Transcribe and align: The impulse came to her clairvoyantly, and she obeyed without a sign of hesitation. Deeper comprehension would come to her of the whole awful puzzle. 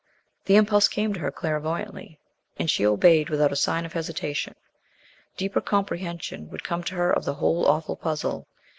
The 0.45 0.55
impulse 0.55 0.87
came 0.87 1.13
to 1.13 1.19
her 1.19 1.31
clairvoyantly, 1.31 2.17
and 2.57 2.71
she 2.71 2.87
obeyed 2.87 3.29
without 3.29 3.51
a 3.51 3.55
sign 3.55 3.85
of 3.85 3.93
hesitation. 3.93 4.55
Deeper 5.37 5.61
comprehension 5.61 6.49
would 6.49 6.63
come 6.63 6.81
to 6.85 6.95
her 6.95 7.11
of 7.11 7.23
the 7.23 7.35
whole 7.35 7.67
awful 7.67 7.95
puzzle. 7.97 8.47